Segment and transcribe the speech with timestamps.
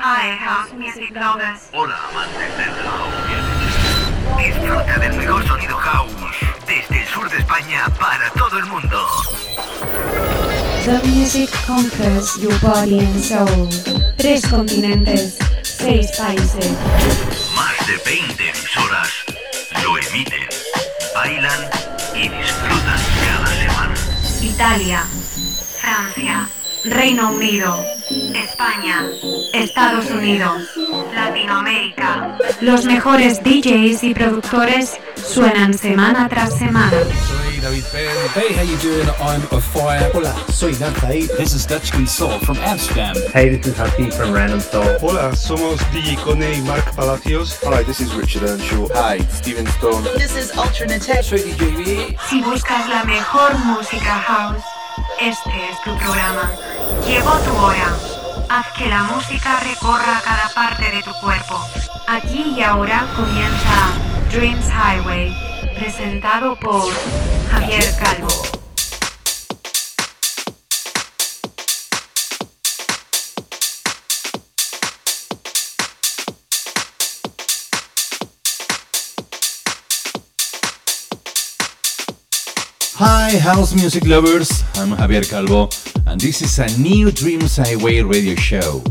[0.00, 1.70] Hi, house music lovers.
[1.72, 6.12] Hola, amantes del house Disfruta del mejor sonido house
[6.68, 9.06] desde el sur de España para todo el mundo.
[10.84, 13.68] The music conquers your body and soul.
[14.16, 16.70] Tres continentes, seis países.
[17.56, 19.08] Más de 20 emisoras
[19.82, 20.46] lo emiten,
[21.12, 21.70] bailan
[22.14, 23.94] y disfrutan cada semana.
[24.42, 25.02] Italia,
[25.80, 26.48] Francia,
[26.90, 27.76] Reino Unido,
[28.34, 29.06] España,
[29.52, 30.62] Estados Unidos,
[31.14, 32.36] Latinoamérica.
[32.60, 36.90] Los mejores DJs y productores suenan semana tras semana.
[36.90, 38.08] Soy David Penn.
[38.34, 39.08] Hey, how you doing?
[39.20, 40.10] I'm a fire.
[40.14, 41.26] Hola, soy Nathalie.
[41.36, 43.14] This is Dutch Soul from Amsterdam.
[43.32, 44.98] Hey, this is Happy from Random Soul.
[45.00, 47.58] Hola, somos DJ Cone y Mark Palacios.
[47.64, 48.88] Hi, this is Richard Earnshaw.
[48.94, 50.04] Hi, Steven Stone.
[50.16, 51.22] This is Alternate.
[51.22, 52.16] Soy DJ.
[52.28, 54.62] Si buscas la mejor música house,
[55.20, 56.50] este es tu programa.
[57.08, 57.96] Llegó tu hora.
[58.50, 61.58] Haz que la música recorra cada parte de tu cuerpo.
[62.06, 63.94] Aquí y ahora comienza
[64.30, 65.34] Dreams Highway,
[65.74, 66.92] presentado por
[67.50, 68.57] Javier Calvo.
[83.00, 84.64] Hi, house music lovers.
[84.74, 85.68] I'm Javier Calvo,
[86.08, 88.82] and this is a new Dreams Highway radio show.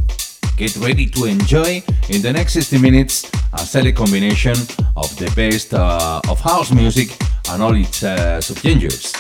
[0.56, 4.56] Get ready to enjoy in the next 60 minutes a select combination
[4.96, 7.18] of the best uh, of house music
[7.50, 9.14] and all its uh, subgenres.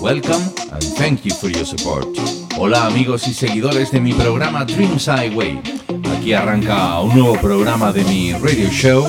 [0.00, 2.06] Welcome and thank you for your support.
[2.56, 5.60] Hola amigos y seguidores de mi programa Dreams Highway.
[6.16, 9.06] Aquí arranca un nuevo programa de mi radio show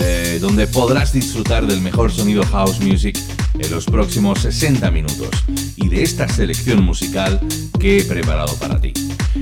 [0.00, 3.18] eh, donde podrás disfrutar del mejor sonido house music
[3.58, 5.30] en los próximos 60 minutos
[5.76, 7.40] y de esta selección musical
[7.78, 8.92] que he preparado para ti.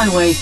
[0.00, 0.32] Highway,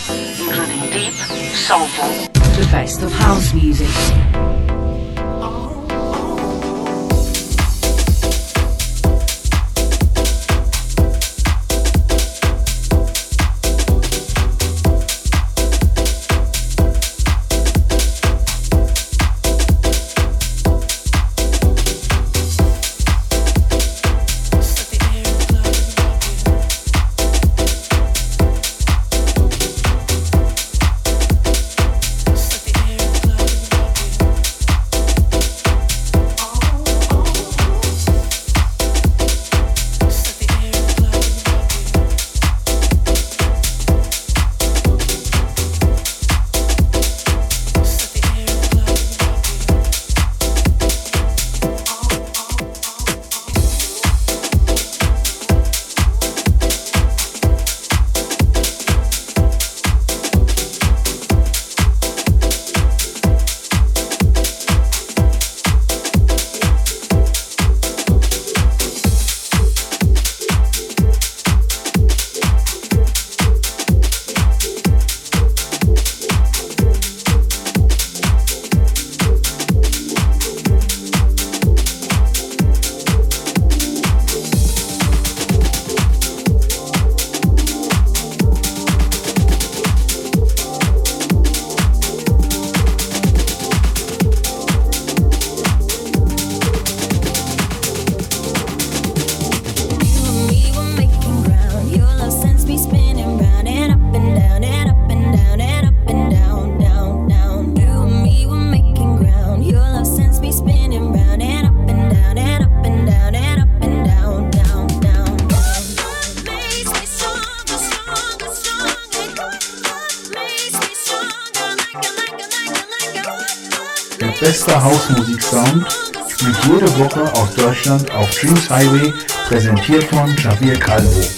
[127.89, 129.15] Deutschland auf Dreams Highway,
[129.47, 131.38] präsentiert von Javier Calvo.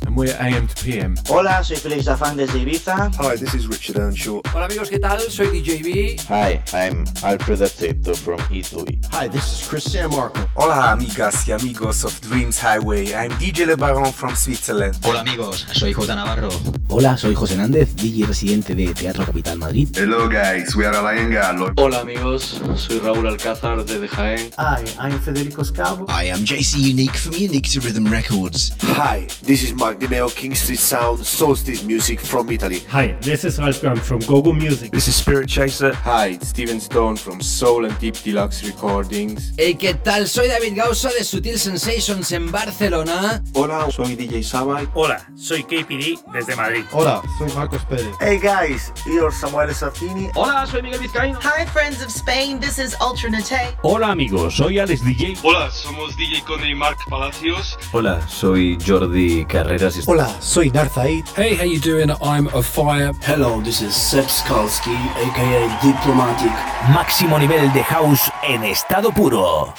[0.11, 1.15] And we're AM to PM.
[1.27, 3.11] Hola, soy Felix Zafán desde Ibiza.
[3.17, 4.41] Hi, this is Richard Earnshaw.
[4.53, 5.21] Hola amigos, ¿qué tal?
[5.21, 6.17] Soy DJ B.
[6.27, 8.99] Hi, I'm Alfred Acepto from Italy.
[9.11, 10.49] Hi, this is Chris Sammarco.
[10.55, 13.13] Hola amigas y amigos of Dreams Highway.
[13.13, 14.97] I'm DJ Le Baron from Switzerland.
[15.05, 16.49] Hola amigos, soy J Navarro.
[16.89, 19.87] Hola, soy José Nández, DJ residente de Teatro Capital Madrid.
[19.95, 21.71] Hello guys, we are Alain Gallo.
[21.77, 24.51] Hola amigos, soy Raúl Alcázar desde Jaén.
[24.57, 26.05] Hi, I'm Federico Scavo.
[26.09, 28.73] I am JC Unique from Unique to Rhythm Records.
[28.81, 32.79] Hi, this is King Street Sound, Solstice Music from Italy.
[32.89, 34.91] Hi, this is Ralph Graham from Gogo Music.
[34.91, 35.93] This is Spirit Chaser.
[35.93, 39.53] Hi, it's Steven Stone from Soul and Deep Deluxe Recordings.
[39.57, 40.27] Hey, ¿qué tal?
[40.27, 43.43] Soy David Gausa de Sutil Sensations en Barcelona.
[43.53, 44.81] Hola, soy DJ Saba.
[44.95, 46.83] Hola, soy KPD desde Madrid.
[46.93, 48.15] Hola, soy Marcos Pérez.
[48.19, 50.31] Hey guys, you're Samuel Sartini.
[50.33, 51.37] Hola, soy Miguel Vizcaíno.
[51.43, 53.77] Hi friends of Spain, this is Ultra Nate.
[53.83, 55.37] Hola amigos, soy Alex DJ.
[55.43, 57.77] Hola, somos DJ Cone y Mark Palacios.
[57.93, 59.90] Hola, soy Jordi Carreras.
[60.07, 61.27] Hola, soy Darzaid.
[61.35, 62.09] Hey, how you doing?
[62.21, 63.13] I'm a fire.
[63.21, 66.51] Hello, this is Seth Skalski, aka Diplomatic.
[66.93, 69.73] Máximo nivel de house en estado puro.